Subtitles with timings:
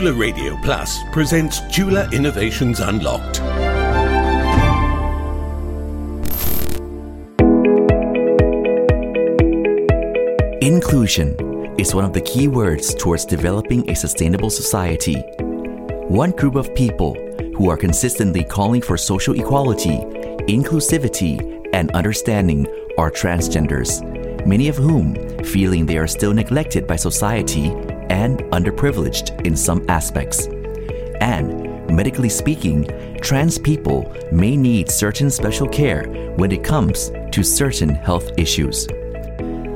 [0.00, 3.40] Chula Radio Plus presents Chula Innovations Unlocked.
[10.62, 11.36] Inclusion
[11.78, 15.20] is one of the key words towards developing a sustainable society.
[16.08, 17.12] One group of people
[17.54, 19.98] who are consistently calling for social equality,
[20.48, 24.00] inclusivity, and understanding are transgenders,
[24.46, 25.14] many of whom
[25.44, 27.70] feeling they are still neglected by society
[28.10, 30.46] and underprivileged in some aspects.
[31.20, 32.86] And medically speaking,
[33.20, 36.04] trans people may need certain special care
[36.36, 38.86] when it comes to certain health issues.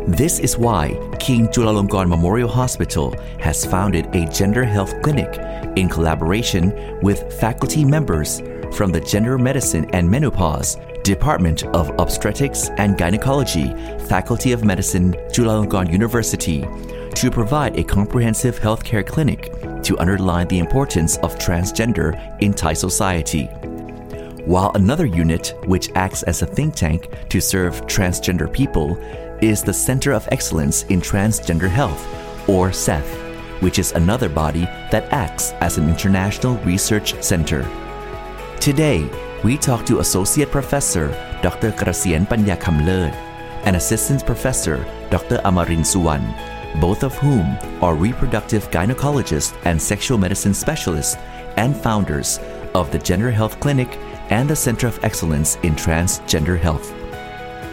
[0.07, 5.39] This is why King Chulalongkorn Memorial Hospital has founded a gender health clinic
[5.77, 8.43] in collaboration with faculty members
[8.77, 13.69] from the Gender Medicine and Menopause Department of Obstetrics and Gynecology,
[14.09, 16.63] Faculty of Medicine, Chulalongkorn University,
[17.15, 22.13] to provide a comprehensive healthcare clinic to underline the importance of transgender
[22.43, 23.47] in Thai society.
[24.47, 28.97] While another unit, which acts as a think tank to serve transgender people,
[29.41, 32.05] is the Center of Excellence in Transgender Health,
[32.49, 33.09] or CETH,
[33.63, 37.63] which is another body that acts as an international research center.
[38.61, 39.09] Today,
[39.45, 41.09] we talk to Associate Professor
[41.43, 41.71] Dr.
[41.71, 43.15] Krasien Panyakamlerd
[43.65, 45.39] and Assistant Professor Dr.
[45.45, 51.17] Amarin Suwan, both of whom are reproductive gynecologists and sexual medicine specialists
[51.57, 52.39] and founders
[52.75, 53.89] of the Gender Health Clinic
[54.31, 56.93] and the Center of Excellence in Transgender Health.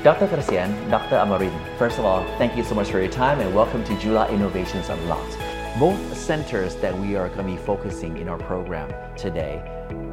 [0.03, 0.27] Dr.
[0.27, 1.15] Krasien, Dr.
[1.15, 4.27] Amarin, first of all, thank you so much for your time and welcome to Chula
[4.29, 5.37] Innovations Unlocked.
[5.79, 9.63] Both centers that we are going to be focusing in our program today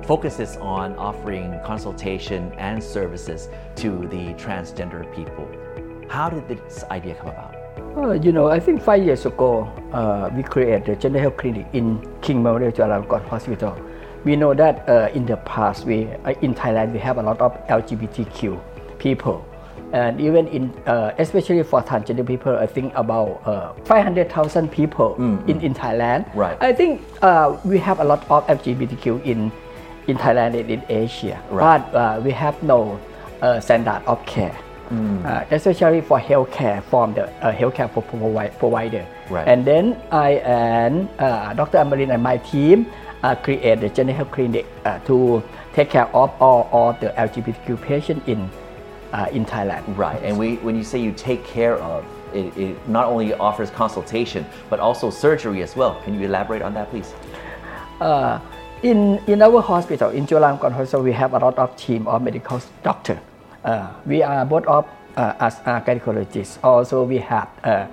[0.04, 5.46] focuses on offering consultation and services to the transgender people.
[6.08, 7.57] How did this idea come about?
[7.98, 11.66] Uh, you know, I think five years ago, uh, we created the gender health clinic
[11.72, 13.74] in King Memorial Chulalongkorn Hospital.
[14.24, 17.40] We know that uh, in the past, we uh, in Thailand we have a lot
[17.40, 18.60] of LGBTQ
[19.00, 19.44] people,
[19.92, 25.16] and even in uh, especially for transgender people, I think about uh, 500,000 people
[25.48, 26.32] in, in Thailand.
[26.36, 26.56] Right.
[26.62, 27.02] I think
[27.64, 29.50] we have a lot of LGBTQ in
[30.06, 31.82] in Thailand and in Asia, Right.
[31.92, 32.98] but we have no
[33.60, 34.54] standard of care.
[34.90, 39.06] Uh, especially for healthcare from the uh, healthcare pro- provi- provider.
[39.28, 39.46] Right.
[39.46, 41.76] And then I and uh, Dr.
[41.78, 42.86] Amarin and my team
[43.22, 45.42] uh, create the Gender Health Clinic uh, to
[45.74, 48.48] take care of all, all the LGBTQ patients in
[49.12, 49.84] uh, in Thailand.
[49.96, 53.70] Right, and we, when you say you take care of, it, it not only offers
[53.70, 56.00] consultation, but also surgery as well.
[56.04, 57.12] Can you elaborate on that, please?
[58.00, 58.40] Uh,
[58.82, 62.60] in in our hospital in Chulalongkorn Hospital, we have a lot of team of medical
[62.82, 63.20] doctor.
[63.64, 64.86] Uh, we are both of
[65.16, 66.58] uh, as uh, gynecologists.
[66.62, 67.86] Also, we have uh,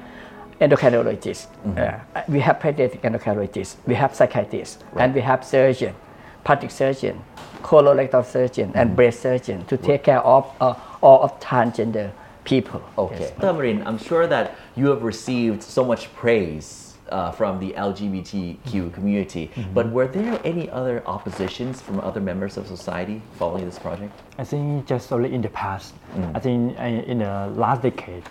[0.61, 1.47] endocrinologists.
[1.77, 3.75] Uh, we have pediatric endocrinologists.
[3.87, 5.95] We have psychiatrists, and we have surgeon,
[6.43, 7.21] plastic surgeon,
[7.63, 12.11] colorectal surgeon, and breast surgeon to take care of uh, all of transgender
[12.43, 12.81] people.
[12.97, 13.19] Okay.
[13.19, 13.31] Yes.
[13.31, 13.53] Dr.
[13.53, 19.51] Marin, I'm sure that you have received so much praise uh, from the LGBTQ community,
[19.73, 24.13] but were there any other oppositions from other members of society following this project?
[24.37, 25.93] I think just only in the past.
[26.33, 28.23] I think uh, in the last decade,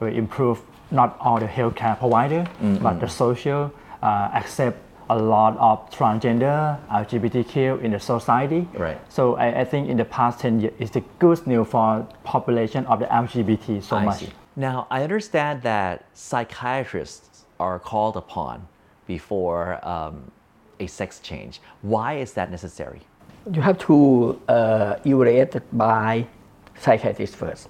[0.00, 2.46] we improved not all the healthcare provider,
[2.80, 3.72] but the social
[4.02, 4.78] uh, accept
[5.10, 8.68] a lot of transgender, LGBTQ in the society.
[8.74, 8.98] Right.
[9.10, 12.84] So I, I think in the past 10 years, it's a good news for population
[12.86, 14.18] of the LGBT so I much.
[14.20, 14.30] see.
[14.56, 18.66] Now, I understand that psychiatrists are called upon
[19.06, 20.30] before um,
[20.80, 21.60] a sex change.
[21.82, 23.00] Why is that necessary?
[23.52, 26.26] you have to uh, evaluate it by
[26.78, 27.68] psychiatrist first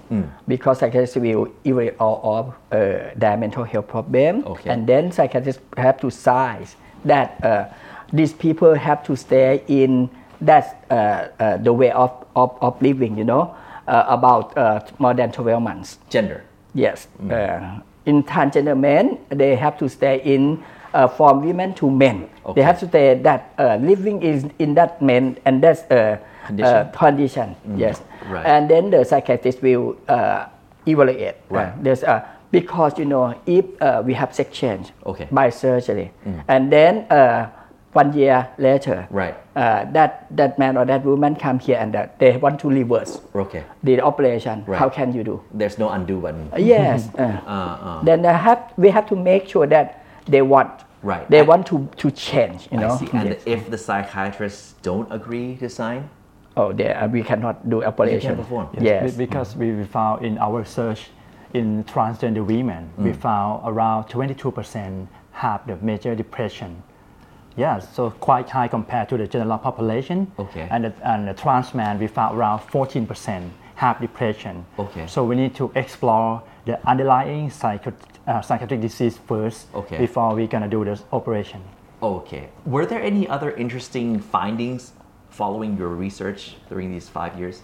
[0.48, 4.70] because psychiatrists will evaluate all of uh, their mental health problem Okay.
[4.70, 6.74] and then psychiatrists have to size
[7.04, 7.68] that uh,
[8.12, 10.10] these people have to stay in
[10.40, 10.94] that uh,
[11.38, 13.54] uh, the way of, of, of living you know
[13.86, 16.42] uh, about uh, more than 12 months Gender.
[16.74, 17.06] Yes.
[17.30, 20.62] Uh, in transgender men, they have to stay in
[20.94, 22.28] uh, from women to men.
[22.44, 22.60] Okay.
[22.60, 26.74] They have to stay that uh, living is in that men and that's uh, Condition.
[26.74, 27.56] Uh, condition.
[27.76, 28.00] Yes.
[28.26, 28.46] Right.
[28.46, 30.46] And then the psychiatrist will uh,
[30.86, 31.34] evaluate.
[31.50, 31.84] Uh, Right.
[31.84, 35.28] there's uh, because you know if uh, we have sex change Okay.
[35.30, 36.10] by surgery,
[36.48, 37.50] and then uh,
[37.98, 39.34] one year later, Right.
[39.56, 43.20] uh, that that man or that woman come here and that they want to reverse
[43.34, 43.62] Okay.
[43.82, 44.62] the operation.
[44.66, 44.78] Right.
[44.78, 45.40] How can you do?
[45.60, 46.46] There's no undo button.
[46.56, 47.08] Yes.
[47.18, 48.04] uh, Uh, uh.
[48.04, 49.86] then I have, we have to make sure that
[50.30, 50.70] they want.
[51.02, 51.24] Right.
[51.30, 52.96] They I- want to, to change, you know.
[53.00, 53.08] See.
[53.12, 53.42] And Yes.
[53.46, 56.00] if the psychiatrists don't agree to sign,
[56.56, 58.36] oh, they, uh, we cannot do operation.
[58.36, 58.66] perform.
[58.80, 59.16] Yes.
[59.16, 61.10] Be- Because we we found in our research
[61.54, 66.70] in transgender women, we found around 22% have the major depression.
[67.58, 70.30] Yes, so quite high compared to the general population.
[70.38, 70.68] Okay.
[70.70, 74.64] And the, and the trans men, we found around 14% have depression.
[74.78, 75.06] Okay.
[75.08, 77.92] So we need to explore the underlying psycho,
[78.28, 79.98] uh, psychiatric disease first Okay.
[79.98, 81.60] before we're gonna do this operation.
[82.00, 82.48] Okay.
[82.64, 84.92] Were there any other interesting findings
[85.30, 87.62] following your research during these five years?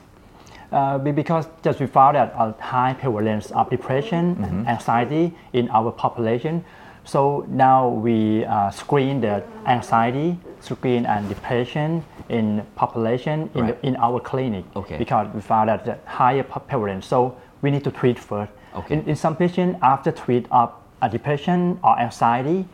[0.73, 5.93] Uh, because just we found that a high prevalence of depression and anxiety in our
[5.93, 6.65] population.
[7.05, 13.81] So now we uh, screen the anxiety, screen and depression in population in, Right.
[13.83, 14.65] the, in our clinic.
[14.75, 14.97] Okay.
[14.97, 17.07] Because we found that the higher prevalence.
[17.07, 18.53] So we need to treat first.
[18.75, 18.95] Okay.
[18.95, 20.73] In, in some patients, after treat of
[21.03, 22.67] a depression or anxiety,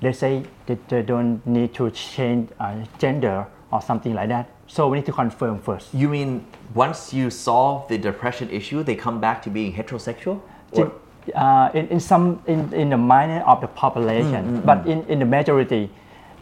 [0.00, 4.48] they say that they don't need to change uh, gender or something like that.
[4.66, 5.92] So we need to confirm first.
[5.94, 10.40] You mean once you solve the depression issue, they come back to being heterosexual?
[10.72, 10.92] Or-
[11.34, 15.24] uh, in, in some in, in the minor of the population, but in, in the
[15.24, 15.90] majority,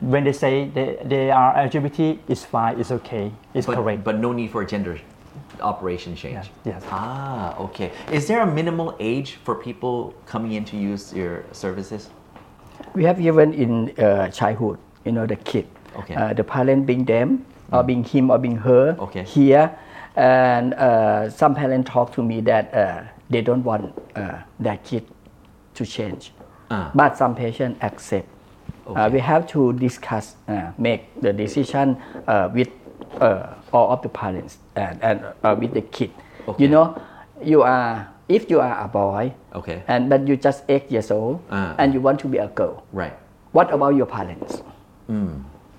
[0.00, 4.04] when they say they, they are LGBT, it's fine, it's okay, it's but, correct.
[4.04, 4.98] but no need for a gender
[5.60, 6.50] operation change.
[6.64, 6.82] yes.
[6.90, 7.90] Ah, okay.
[8.12, 12.10] Is there a minimal age for people coming in to use your services?
[12.94, 15.66] We have even in uh, childhood, you know, the kid,
[15.96, 16.14] Okay.
[16.14, 19.25] uh, the parent being them or being him or being her Okay.
[19.25, 19.76] here,
[20.16, 25.04] and uh, some parents talk to me that uh, they don't want uh, their kid
[25.75, 26.32] to change,
[26.70, 26.90] Ah.
[26.94, 28.26] but some patients accept.
[28.88, 29.08] Uh, Okay.
[29.14, 31.96] we have to discuss, uh, make the decision
[32.26, 32.69] uh, with
[33.20, 36.10] uh, all of the parents and, and uh, with the kid.
[36.48, 36.64] Okay.
[36.64, 36.96] You know,
[37.42, 39.82] you are if you are a boy, Okay.
[39.88, 41.75] and but you just eight years old, Ah.
[41.78, 42.82] and you want to be a girl.
[42.92, 43.12] Right.
[43.52, 44.62] What about your parents?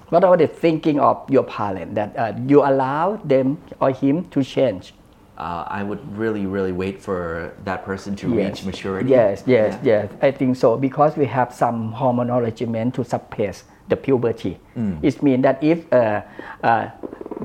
[0.10, 4.42] What about the thinking of your parent that uh, you allow them or him to
[4.42, 4.94] change?
[5.40, 9.10] Uh, I would really, really wait for that person to reach maturity.
[9.10, 10.12] Yes, yes, yes.
[10.22, 14.60] I think so because we have some hormonal regimen to suppress the puberty.
[15.02, 16.22] It means that if uh,
[16.62, 16.90] uh,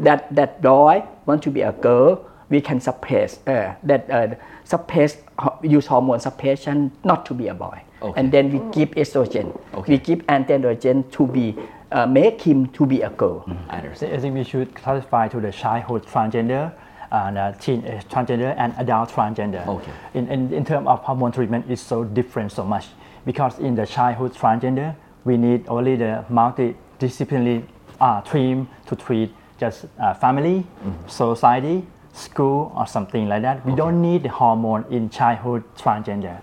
[0.02, 5.16] that that boy want to be a girl, we can suppress uh, that uh, suppress
[5.38, 8.18] ho- use hormone suppression not to be a boy, Okay.
[8.20, 9.54] and then we give estrogen.
[9.72, 9.92] Okay.
[9.92, 11.54] We give androgen to be
[11.92, 13.44] uh, make him to be a girl.
[13.70, 14.14] I So understand.
[14.14, 16.72] I think we should classify to the childhood transgender
[17.14, 19.66] and uh, teenage transgender and adult transgender.
[19.66, 19.92] Okay.
[20.14, 22.86] In, in, in terms of hormone treatment, it's so different so much
[23.24, 27.64] because in the childhood transgender, we need only the multidisciplinary
[28.00, 30.66] uh, team to treat just uh, family,
[31.06, 33.64] society, school, or something like that.
[33.64, 36.40] We don't need the hormone in childhood transgender.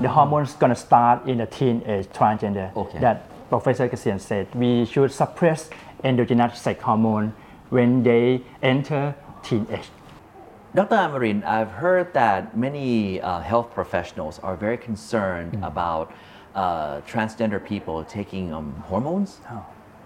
[0.00, 2.74] The hormone's gonna start in the teenage transgender.
[2.76, 3.00] Okay.
[3.00, 5.70] That Professor Kasian said we should suppress
[6.02, 7.34] endogenous sex hormone
[7.70, 9.88] when they enter teenage.
[10.74, 10.96] Dr.
[10.96, 16.12] Amarin, I've heard that many uh, health professionals are very concerned about
[16.56, 19.38] uh, transgender people taking um, hormones.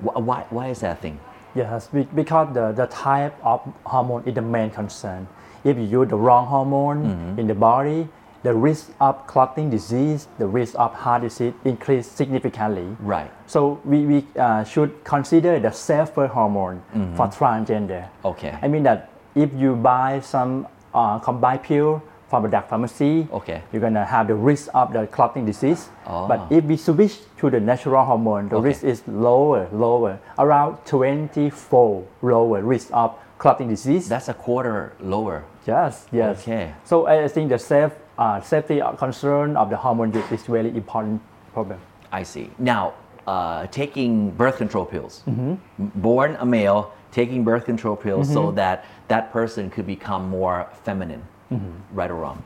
[0.02, 1.20] Wh- Why, why is that a thing?
[1.54, 5.26] Yes, because the, the type of hormone is the main concern.
[5.64, 8.06] If you use the wrong hormone in the body,
[8.44, 12.94] the risk of clotting disease, the risk of heart disease increase significantly.
[13.00, 13.30] Right.
[13.46, 16.82] So we, we uh, should consider the safer hormone
[17.16, 18.06] for transgender.
[18.24, 18.56] Okay.
[18.62, 23.62] I mean that if you buy some uh, combined pill from a dark pharmacy, Okay.
[23.72, 25.88] you're gonna have the risk of the clotting disease.
[26.06, 26.28] Oh.
[26.28, 28.68] But if we switch to the natural hormone, the Okay.
[28.68, 34.08] risk is lower, lower, around 24 lower risk of clotting disease.
[34.08, 35.44] That's a quarter lower.
[35.66, 36.40] yes, yes.
[36.42, 36.72] Okay.
[36.84, 41.20] So I think the safe, uh, safety concern of the hormone use is really important
[41.52, 41.78] problem.
[42.12, 42.50] I see.
[42.58, 42.94] Now,
[43.26, 48.56] uh, taking birth control pills, M- born a male, taking birth control pills so mm-hmm.
[48.56, 51.96] that that person could become more feminine, mm-hmm.
[51.96, 52.42] right or wrong?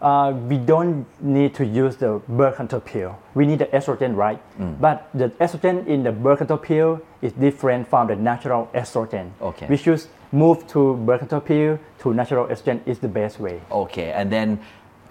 [0.00, 3.18] uh, we don't need to use the birth control pill.
[3.34, 4.40] We need the estrogen, right?
[4.58, 4.80] Mm.
[4.80, 9.30] But the estrogen in the birth control pill is different from the natural estrogen.
[9.40, 9.66] Okay.
[9.68, 13.60] We should move to birth control pill to natural estrogen is the best way.
[13.70, 14.60] Okay, and then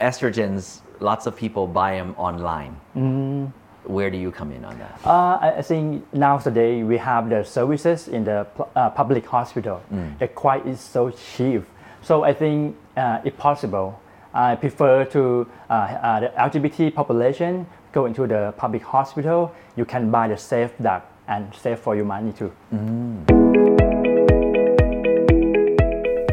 [0.02, 2.80] estrogens, lots of people buy them online.
[2.96, 3.52] Mm.
[3.86, 5.00] Where do you come in on that?
[5.06, 8.46] Uh, I, I think nowadays we have the services in the
[8.76, 9.82] uh, public hospital.
[10.20, 11.64] The quite is so cheap.
[12.02, 14.00] So I think uh, if possible,
[14.34, 19.52] I prefer to uh, uh, the LGBT population go into the public hospital.
[19.76, 22.52] You can buy the safe drug and save for your money too.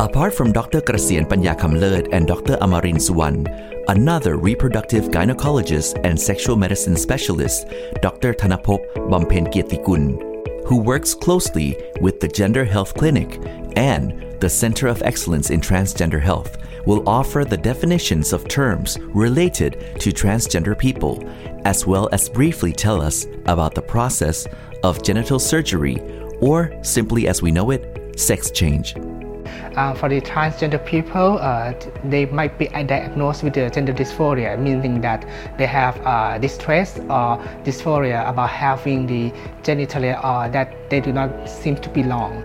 [0.01, 0.81] Apart from Dr.
[0.81, 2.57] Krasian Panyakamlerd and Dr.
[2.59, 3.45] Amarin Suwan,
[3.89, 7.67] another reproductive gynecologist and sexual medicine specialist,
[8.03, 8.35] Dr.
[8.35, 13.41] Thanapop Bampen Kirtikun, who works closely with the Gender Health Clinic
[13.77, 19.97] and the Center of Excellence in Transgender Health, will offer the definitions of terms related
[20.01, 21.23] to transgender people,
[21.65, 24.47] as well as briefly tell us about the process
[24.83, 26.01] of genital surgery,
[26.41, 28.95] or simply as we know it, sex change.
[29.77, 31.73] Uh, for the transgender people, uh,
[32.05, 35.25] they might be diagnosed with the gender dysphoria, meaning that
[35.59, 39.31] they have uh, distress or dysphoria about having the
[39.63, 42.45] genitalia or that they do not seem to belong.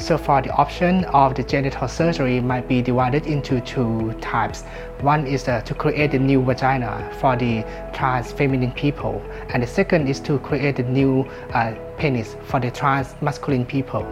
[0.00, 4.62] So far, the option of the genital surgery might be divided into two types.
[5.02, 9.66] One is uh, to create a new vagina for the trans feminine people, and the
[9.66, 14.06] second is to create a new uh, penis for the trans masculine people.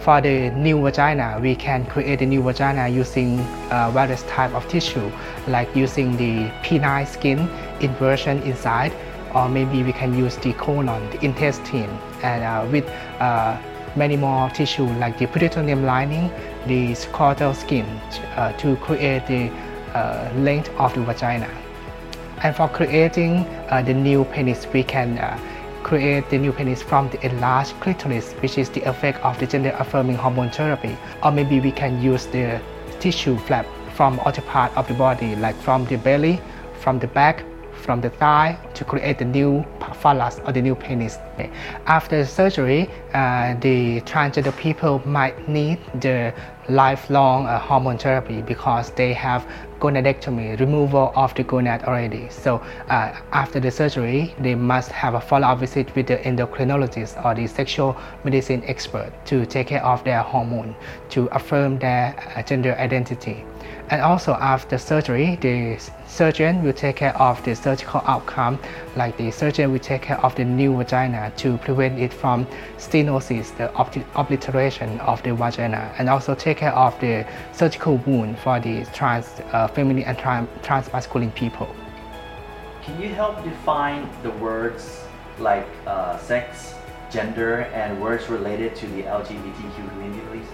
[0.00, 3.40] For the new vagina, we can create a new vagina using
[3.70, 5.10] uh, various type of tissue,
[5.48, 7.48] like using the penile skin
[7.80, 8.92] inversion inside,
[9.34, 11.90] or maybe we can use the colon, the intestine,
[12.22, 12.88] and uh, with
[13.20, 13.60] uh,
[13.96, 16.30] many more tissue like the peritoneum lining,
[16.66, 17.84] the scrotal skin
[18.36, 19.50] uh, to create the
[19.94, 21.50] uh, length of the vagina.
[22.42, 25.18] And for creating uh, the new penis, we can
[25.88, 29.74] create the new penis from the enlarged clitoris, which is the effect of the gender
[29.78, 30.94] affirming hormone therapy.
[31.22, 32.60] Or maybe we can use the
[33.00, 36.42] tissue flap from other part of the body, like from the belly,
[36.82, 37.42] from the back,
[37.72, 39.64] from the thigh to create the new
[40.02, 41.16] phallus or the new penis.
[41.86, 46.34] After surgery, uh, the transgender people might need the
[46.68, 49.46] lifelong uh, hormone therapy because they have
[49.80, 52.28] gonadectomy, removal of the gonad already.
[52.30, 52.56] So
[52.88, 57.46] uh, after the surgery, they must have a follow-up visit with the endocrinologist or the
[57.46, 60.74] sexual medicine expert to take care of their hormone
[61.10, 63.44] to affirm their uh, gender identity.
[63.90, 68.58] And also after surgery, the surgeon will take care of the surgical outcome,
[68.96, 73.56] like the surgeon will take care of the new vagina to prevent it from stenosis,
[73.56, 73.74] the
[74.14, 79.40] obliteration of the vagina, and also take care of the surgical wound for the trans
[79.52, 80.18] uh, feminine and
[80.62, 81.74] trans masculine people.
[82.82, 85.04] Can you help define the words
[85.38, 86.74] like uh, sex,
[87.10, 90.46] gender, and words related to the LGBTQ community, please?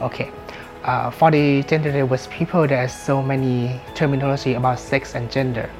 [0.00, 0.30] Okay.
[0.84, 5.70] Uh, for the gender diverse people, there's so many terminology about sex and gender.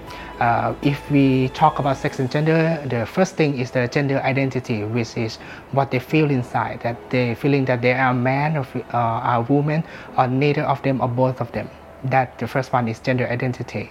[0.40, 4.84] Uh, if we talk about sex and gender, the first thing is the gender identity,
[4.84, 5.36] which is
[5.72, 9.46] what they feel inside, that they feeling that they are a man or uh, a
[9.48, 9.82] woman,
[10.16, 11.68] or neither of them or both of them.
[12.04, 13.90] That the first one is gender identity.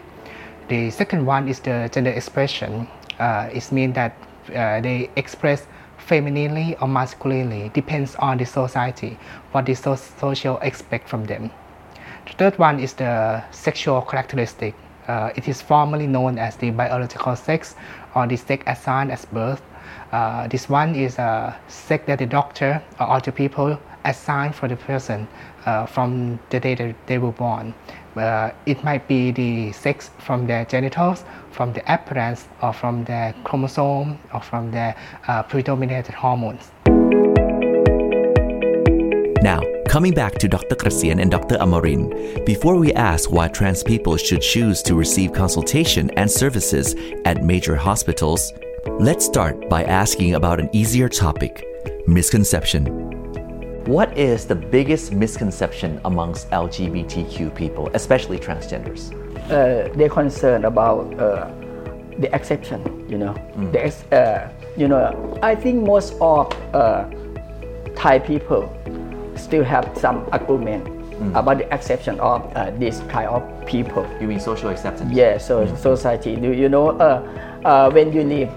[0.70, 2.88] The second one is the gender expression.
[3.20, 4.16] Uh, it means that
[4.50, 5.66] uh, they express
[5.98, 9.18] femininely or masculinely depends on the society,
[9.52, 11.52] what the so- social expect from them.
[12.28, 14.76] The third one is the sexual characteristic.
[15.08, 17.76] Uh, it is formally known as the biological sex
[18.16, 19.62] or the sex assigned at birth.
[20.12, 24.76] Uh, this one is a sex that the doctor or other people assign for the
[24.76, 25.28] person
[25.68, 27.74] uh, from the day that they were born.
[28.16, 33.36] Uh, it might be the sex from their genitals, from the appearance, or from their
[33.44, 34.96] chromosome, or from their
[35.28, 36.72] uh, predominated hormones.
[39.44, 40.76] Now, coming back to Dr.
[40.76, 41.58] Krasian and Dr.
[41.58, 46.96] Amarin, before we ask why trans people should choose to receive consultation and services
[47.26, 48.52] at major hospitals,
[49.00, 51.64] let's start by asking about an easier topic
[52.08, 53.07] misconception.
[53.88, 59.13] What is the biggest misconception amongst LGBTQ people, especially transgenders?
[59.50, 61.50] Uh, they're concerned about uh,
[62.20, 63.32] the exception, you know.
[63.56, 63.72] Mm.
[63.72, 67.06] The ex- uh, you know, I think most of uh,
[67.96, 68.67] Thai people
[69.38, 71.32] still have some argument mm.
[71.34, 74.06] about the exception of uh, this kind of people.
[74.20, 75.13] You mean social acceptance?
[75.13, 75.77] Yeah, so mm.
[75.77, 76.36] society.
[76.36, 78.51] Do you know uh, when you leave,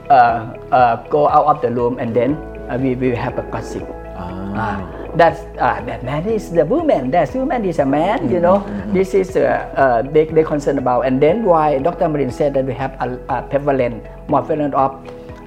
[1.08, 2.34] go out of the room and then
[2.82, 3.87] we will have a gossip.
[4.18, 8.21] Ah that uh, that man is the woman, that woman is a man.
[8.21, 8.35] Mm-hmm.
[8.35, 8.93] You know, mm-hmm.
[8.93, 12.09] this is uh, uh, they they concerned about, and then why Dr.
[12.09, 14.95] Marin said that we have a, a prevalent, more prevalent of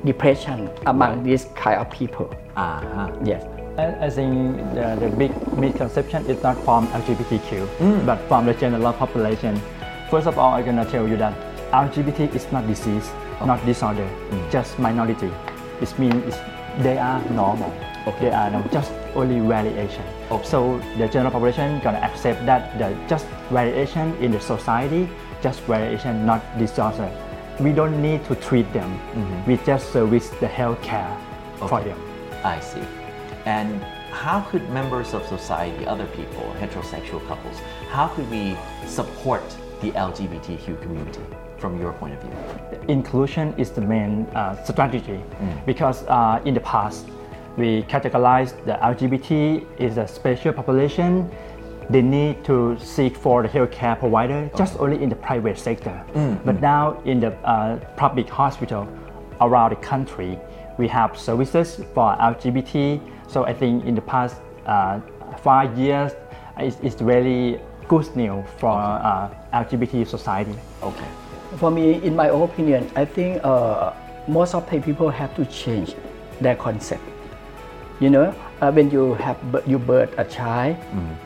[0.06, 1.24] depression among right.
[1.24, 2.30] these kind of people.
[2.56, 3.12] Uh-huh.
[3.24, 3.44] Yes.
[3.76, 8.06] I think the, the, big misconception is not from LGBTQ, mm.
[8.06, 9.60] but from the general population.
[10.12, 11.34] First of all, I'm gonna tell you that
[11.72, 13.10] LGBT is not disease,
[13.42, 13.46] oh.
[13.46, 14.52] not disorder, mm.
[14.52, 15.32] just minority.
[15.82, 16.36] It means
[16.86, 17.74] they are normal.
[18.06, 18.30] Okay.
[18.30, 20.06] They are just only variation.
[20.32, 20.46] Okay.
[20.46, 25.10] So the general population gonna accept that the just variation in the society,
[25.42, 27.12] just variation, not disorder.
[27.60, 28.90] We don't need to treat them.
[28.90, 29.52] Mm-hmm.
[29.52, 31.16] We just service the healthcare
[31.58, 31.68] okay.
[31.68, 32.00] for them.
[32.44, 32.82] I see.
[33.46, 37.58] And how could members of society, other people, heterosexual couples,
[37.90, 38.56] how could we
[38.88, 39.44] support
[39.82, 41.22] the LGBTQ community
[41.58, 42.32] from your point of view?
[42.88, 45.66] Inclusion is the main uh, strategy mm.
[45.66, 47.08] because uh, in the past,
[47.58, 51.30] we categorize the LGBT is a special population
[51.90, 56.04] they need to seek for the healthcare provider just only in the private sector.
[56.46, 58.88] But now in the uh, public hospital
[59.42, 60.40] around the country,
[60.78, 63.02] we have services for LGBT.
[63.28, 65.02] So I think in the past uh,
[65.42, 66.14] five years,
[66.58, 70.56] it's, it's really good news for uh, LGBT society.
[70.82, 71.08] Okay.
[71.58, 73.94] For me, in my opinion, I think uh,
[74.28, 75.96] most of the people have to change
[76.42, 77.04] their concept.
[78.00, 80.78] You know, uh, when you have you birth a child,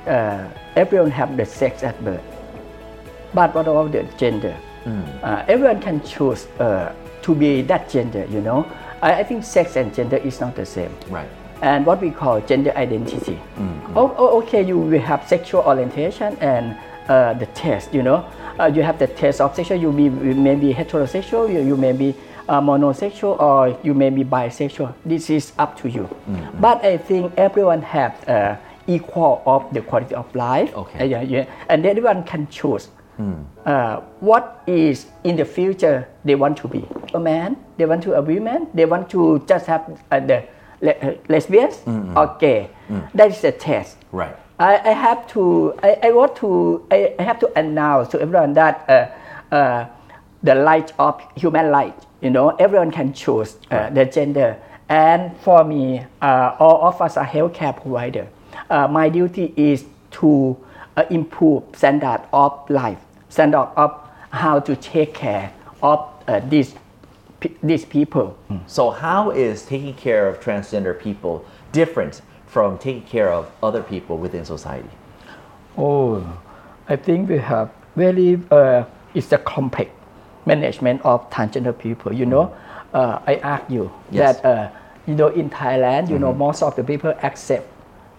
[0.06, 2.22] uh, everyone have the sex at birth.
[3.34, 4.56] But what about the gender?
[5.24, 8.26] Uh, everyone can choose uh, to be that gender.
[8.30, 8.66] You know,
[9.02, 10.94] I, I think sex and gender is not the same.
[11.10, 11.28] Right.
[11.62, 13.40] and what we call gender identity.
[13.96, 16.78] Oh, oh, okay, you will have sexual orientation and
[17.10, 18.30] uh, the test, you know.
[18.60, 21.76] Uh, you have the test of sexual, you, be, you may be heterosexual, you, you
[21.76, 22.14] may be
[22.48, 24.94] uh, monosexual, or you may be bisexual.
[25.06, 26.08] This is up to you.
[26.60, 28.56] But I think everyone have uh,
[28.88, 30.74] equal of the quality of life.
[30.76, 31.00] Okay.
[31.00, 31.46] Uh, yeah, yeah.
[31.70, 32.90] And everyone can choose
[33.66, 36.86] uh, what is in the future they want to be
[37.16, 40.44] a man they want to a woman they want to just have uh, the
[40.82, 41.82] le- uh, lesbians
[42.16, 42.70] or gay
[43.16, 44.36] that is a test Right.
[44.60, 48.54] I, I have to I, I want to I, I have to announce to everyone
[48.54, 49.86] that uh, uh,
[50.44, 54.58] the light of human light you know everyone can choose uh, the gender.
[54.90, 58.28] And for me uh, all of us are healthcare provider.
[58.70, 60.58] Uh, my duty is to
[60.96, 63.92] uh, improve standard of life standard of
[64.32, 65.52] how to take care
[65.82, 66.76] of uh, these
[67.40, 68.38] pe- these people.
[68.66, 74.18] So how is taking care of transgender people different from taking care of other people
[74.18, 74.90] within society?
[75.78, 76.24] Oh,
[76.90, 79.92] I think we have very, uh, it's a complex
[80.58, 82.14] management of transgender people.
[82.14, 82.54] You know,
[82.94, 84.40] uh, I argue Yes.
[84.40, 84.70] that, uh,
[85.06, 87.68] you know, in Thailand, you know, most of the people accept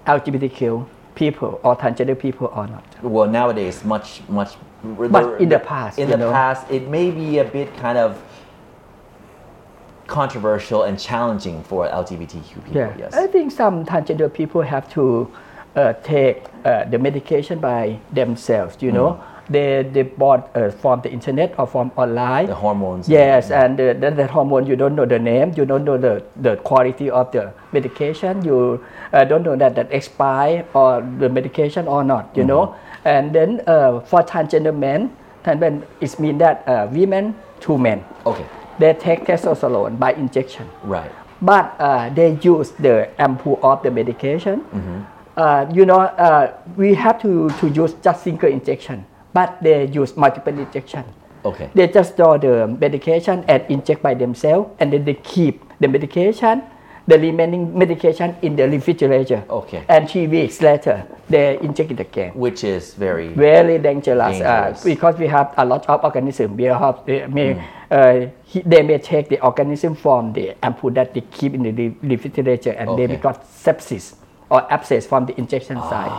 [0.07, 2.85] LGBTQ people or transgender people or not.
[3.03, 4.51] Well, nowadays, much, much.
[4.85, 6.31] But in the past, in the know.
[6.31, 8.23] past, it may be a bit kind of
[10.07, 12.73] controversial and challenging for LGBTQ people.
[12.81, 13.15] Yeah, Yes.
[13.15, 15.29] I think some transgender people have to
[15.77, 18.77] uh, take uh, the medication by themselves.
[18.81, 19.21] You know, Mm.
[19.51, 22.47] They they bought uh, from the internet or from online.
[22.47, 23.09] the hormones.
[23.09, 26.23] Yes, and the, that, that hormone you don't know the name, you don't know the,
[26.37, 31.89] the quality of the medication, you uh, don't know that that expire or the medication
[31.89, 32.75] or not, you know.
[33.05, 38.45] And then uh, for transgender men, transgender it means that uh, women to men, Okay.
[38.79, 41.11] they take testosterone by injection Right.
[41.41, 44.61] but uh, they use the ampoule of the medication.
[44.61, 45.01] Mm-hmm.
[45.37, 50.17] Uh, you know, uh, we have to, to use just single injection, but they use
[50.17, 51.05] multiple injection.
[51.45, 51.71] Okay.
[51.75, 56.63] They just store the medication and inject by themselves, and then they keep the medication,
[57.07, 59.45] the remaining medication in the refrigerator.
[59.49, 59.85] Okay.
[59.89, 63.29] And three weeks later, they inject it again Which is very.
[63.29, 64.81] very dangerous, Dangerous.
[64.83, 66.57] Uh, because we have a lot of organism.
[66.57, 67.63] We have they may, Mm.
[67.91, 72.73] uh, they may take the organism from the ampoule that they keep in the refrigerator
[72.73, 73.07] and Okay.
[73.07, 74.15] they got sepsis
[74.51, 76.13] or abscess from the injection site.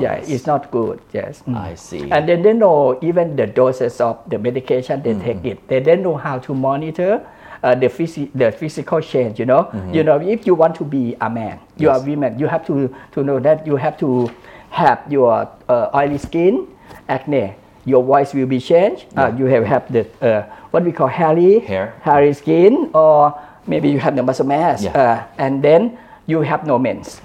[0.00, 1.00] Yeah, it's not good.
[1.12, 1.42] Yes.
[1.46, 1.56] Mm.
[1.56, 2.10] I see.
[2.10, 5.24] And then they know even the doses of the medication they Mm-hmm.
[5.24, 5.68] take it.
[5.68, 7.24] They don't know how to monitor.
[7.62, 9.94] Uh, the, physi- the physical change, you know, Mm-hmm.
[9.94, 12.90] you know, if you want to be a man, you are women, you have to
[13.12, 14.26] to know that you have to
[14.70, 16.66] have your uh, oily skin,
[17.08, 17.54] acne.
[17.84, 19.06] Your voice will be changed.
[19.16, 20.42] Uh, you have have the uh,
[20.74, 21.94] what we call hairy Hair.
[22.02, 23.30] hairy skin, or
[23.66, 24.98] maybe you have the muscle mass, Yeah.
[24.98, 27.20] uh, and then you have no mens.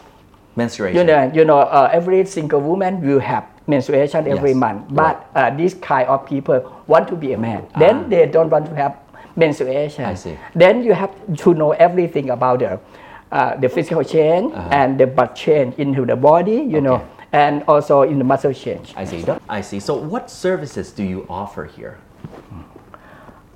[0.57, 0.97] Menstruation.
[0.97, 4.59] You know, you know, uh, every single woman will have menstruation every Yes.
[4.59, 7.67] month, but uh, this kind of people want to be a man.
[7.77, 8.97] Then they don't want to have
[9.35, 10.03] menstruation.
[10.05, 10.35] I see.
[10.55, 11.13] Then you have
[11.45, 12.79] to know everything about the
[13.31, 16.65] uh, the physical change and the blood change into the body.
[16.65, 18.93] You know, and also in the muscle change.
[18.97, 19.23] I see.
[19.47, 19.79] I see.
[19.79, 21.99] So, what services do you offer here?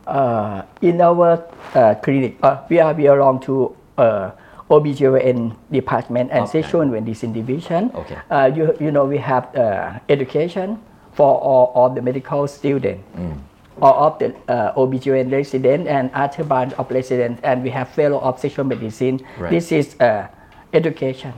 [0.08, 4.32] uh, in our uh, clinic, uh, we are belong to uh,
[4.72, 6.62] OBGYN department and Okay.
[6.64, 7.92] sexual and medicine division.
[7.94, 8.18] Okay.
[8.32, 10.80] Uh, you, you know we have uh, education
[11.14, 13.04] for all, all the medical students.
[13.20, 13.36] Mm.
[13.82, 18.20] All of the uh, OBGYN resident and other branch of residents, and we have fellow
[18.20, 19.20] of sexual medicine.
[19.40, 19.50] Right.
[19.50, 20.28] This is uh,
[20.74, 21.34] education,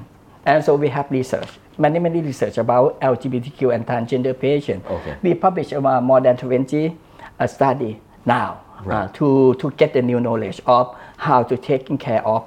[0.45, 4.85] and so we have research, many many research about LGBTQ and transgender patients.
[4.89, 5.15] Okay.
[5.23, 6.97] We publish uh, more than 20
[7.39, 9.13] uh, study now uh, Right.
[9.13, 12.43] to, to get the new knowledge of how to taking care of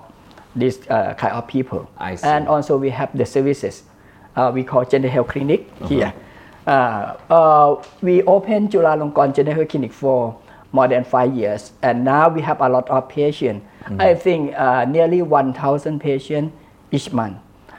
[0.57, 1.88] this uh, kind of people.
[1.99, 2.27] I see.
[2.27, 3.83] And also we have the services
[4.37, 5.88] uh, we call gender health clinic Uh-huh.
[5.88, 6.12] here.
[6.66, 10.37] Uh, uh, we opened Chulalongkorn Gender Health Clinic for
[10.73, 13.64] more than five years, and now we have a lot of patients.
[13.85, 14.01] Mm-hmm.
[14.01, 16.53] I think uh, nearly 1,000 patients
[16.90, 17.38] each month.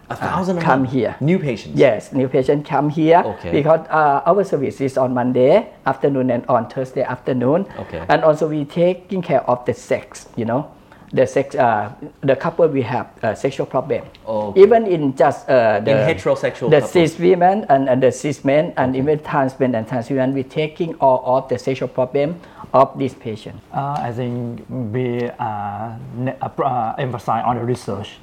[0.10, 1.18] A thousand come here.
[1.20, 1.76] New patients?
[1.78, 3.52] Yes, new patients come here Okay.
[3.52, 7.68] because uh, our service is on Monday afternoon and on Thursday afternoon.
[7.78, 8.06] Okay.
[8.08, 10.72] And also we taking care of the sex, you know,
[11.14, 11.92] the sex, uh,
[12.22, 14.04] the couple we have uh, sexual problem.
[14.28, 14.62] Okay.
[14.62, 16.92] Even in just uh, the In heterosexual the couples.
[16.92, 20.44] cis women and, and the cis men and even trans men and trans women, we
[20.44, 22.40] taking all of the sexual problem
[22.74, 23.56] of this patient.
[23.74, 28.18] Uh, I think we uh, ne- uh, pr- uh, emphasize on the research,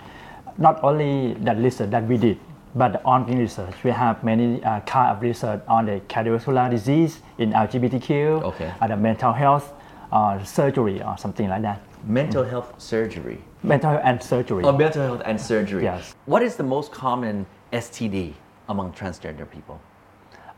[0.59, 2.39] not only the research that we did,
[2.75, 3.73] but the ongoing research.
[3.83, 8.73] We have many uh, kind of research on the cardiovascular disease in LGBTQ, Okay.
[8.83, 9.73] and the mental health,
[10.13, 11.81] uh, surgery or something like that.
[12.07, 13.39] Mental health surgery.
[13.63, 14.65] Mental health and surgery.
[14.65, 15.85] Oh, mental health and surgery.
[15.85, 16.15] Yes.
[16.27, 18.35] What is the most common STD
[18.69, 19.81] among transgender people?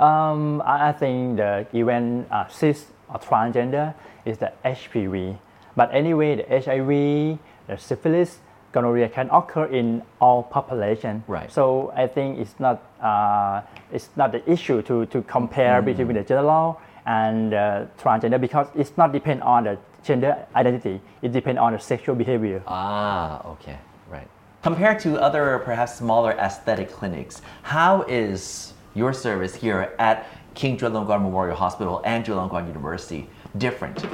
[0.01, 5.39] Um, I think the even uh, cis or transgender is the HPV.
[5.77, 8.41] But anyway, the HIV, the syphilis,
[8.73, 11.25] gonorrhea can occur in all population.
[11.29, 11.51] Right.
[11.51, 16.23] So I think it's not uh, it's not the issue to, to compare between the
[16.23, 21.01] general and uh, transgender because it's not depend on the gender identity.
[21.23, 22.63] It depends on the sexual behavior.
[22.67, 24.29] Ah, okay, right.
[24.63, 31.23] Compared to other perhaps smaller aesthetic clinics, how is your service here at King Chulalongkorn
[31.23, 34.05] Memorial Hospital and Chulalongkorn University different?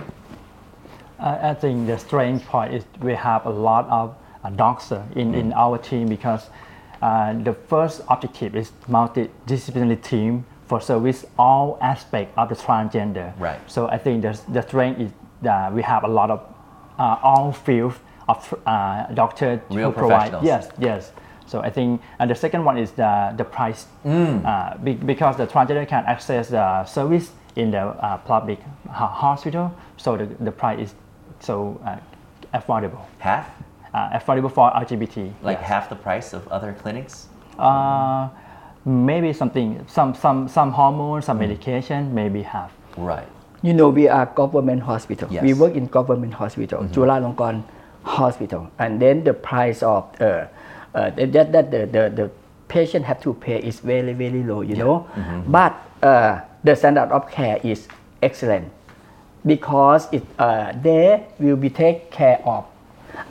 [1.18, 5.34] I I think the strange point is we have a lot of uh, doctors in,
[5.34, 6.50] in our team because
[7.00, 13.32] uh, the first objective is multidisciplinary team for service all aspects of the transgender.
[13.38, 13.60] Right.
[13.70, 15.10] So I think the, the strength is
[15.72, 16.40] we have a lot of
[16.98, 17.96] uh, all fields
[18.28, 20.42] of uh, doctor Real who provide.
[20.42, 21.12] Yes, yes.
[21.46, 25.46] So I think, and the second one is the, the price, uh, be, because the
[25.46, 30.80] transgender can access the service in the uh, public ho- hospital, so the, the price
[30.80, 30.94] is
[31.40, 31.98] so uh,
[32.58, 33.50] affordable, Half?
[33.92, 35.32] uh, affordable for LGBT.
[35.42, 35.68] Like yes.
[35.68, 37.28] half the price of other clinics?
[37.58, 38.30] Uh,
[38.86, 42.72] maybe something, some some some hormones, some medication, maybe half.
[42.96, 43.28] Right.
[43.62, 45.28] You know, we are government hospital.
[45.30, 45.42] Yes.
[45.42, 47.62] We work in government hospital, Chulalongkorn
[48.02, 50.46] Hospital, and then the price of uh,
[50.94, 52.30] uh, that, that the, the, the
[52.66, 54.62] patient have to pay is very very low.
[54.62, 55.06] You know,
[55.46, 57.86] but uh, the standard of care is
[58.20, 58.66] excellent
[59.46, 62.66] because it uh, they will be take care of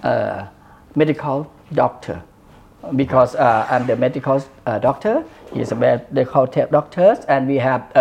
[0.03, 0.47] uh,
[0.95, 2.23] medical doctor
[2.95, 5.25] because uh, I'm the medical uh, doctor.
[5.53, 7.91] He's a medical doctor, and we have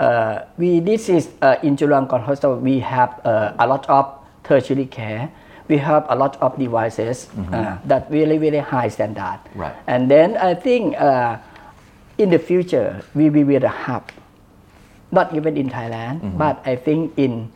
[0.00, 2.56] uh, uh, we this is uh, in Chulalongkorn Hospital.
[2.56, 4.08] We have uh, a lot of
[4.44, 5.30] tertiary care.
[5.68, 9.38] We have a lot of devices uh, that really really high standard.
[9.54, 9.76] Right.
[9.86, 11.38] And then I think uh,
[12.18, 14.10] in the future we will be the hub,
[15.12, 17.52] not even in Thailand, but I think in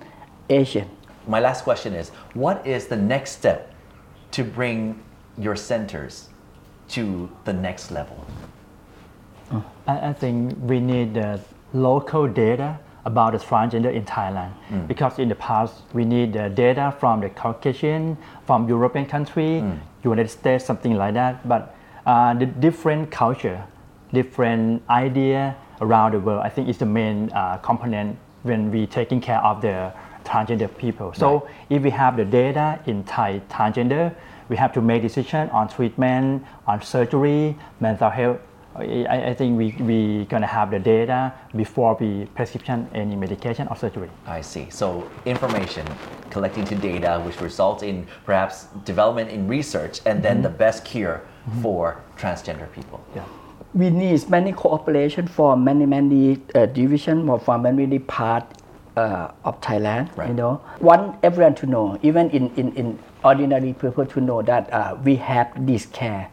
[0.49, 0.87] Asia.
[1.27, 3.73] My last question is what is the next step
[4.33, 5.01] to bring
[5.39, 6.29] your centers
[6.95, 8.27] to the next level?
[9.87, 11.41] I, I think we need the
[11.75, 14.53] local data about the transgender in Thailand
[14.89, 19.63] because in the past we need the data from the Caucasian, from European country,
[20.03, 21.47] United States, something like that.
[21.47, 23.63] But uh, the different culture,
[24.13, 29.21] different idea around the world, I think is the main uh, component when we taking
[29.21, 29.93] care of the
[30.25, 31.13] transgender people.
[31.13, 34.15] So if we have the data in Thai transgender,
[34.49, 38.41] we have to make decision on treatment, on surgery, mental health.
[38.77, 43.77] I, I think we we gonna have the data before we prescription any medication or
[43.77, 44.11] surgery.
[44.27, 44.69] I see.
[44.71, 45.87] So information
[46.31, 51.23] collecting to data, which results in perhaps development in research, and then the best cure
[51.63, 53.01] for transgender people.
[53.15, 53.25] Yeah.
[53.75, 58.45] we need many cooperation for many many uh, division or for many many part
[58.97, 60.17] uh, of Thailand.
[60.17, 60.29] Right.
[60.29, 64.73] You know, want everyone to know, even in in, in ordinary people to know that
[64.73, 66.31] uh, we have this care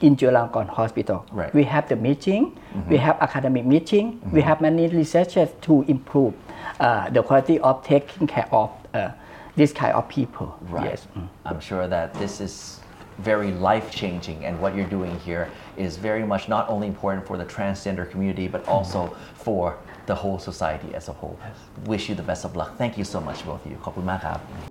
[0.00, 1.24] in Chulalongkorn Hospital.
[1.32, 1.54] Right.
[1.54, 6.34] We have the meeting, we have academic meeting, we have many researchers to improve
[6.80, 9.10] uh, the quality of taking care of uh,
[9.56, 10.58] this kind of people.
[10.68, 10.84] Right.
[10.84, 11.06] Yes.
[11.16, 11.28] Mm.
[11.46, 12.80] I'm sure that this is
[13.18, 17.38] very life changing, and what you're doing here is very much not only important for
[17.38, 21.38] the transgender community, but also for the whole society as a whole.
[21.86, 22.76] Wish you the best of luck.
[22.76, 23.78] Thank you so much, both of you.
[23.84, 24.69] ขอบคุณมากครับ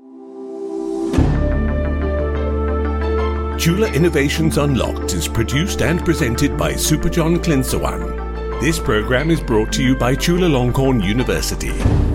[3.60, 8.58] Chula Innovations Unlocked is produced and presented by Super John Klinsawan.
[8.58, 12.09] This program is brought to you by Chulalongkorn University.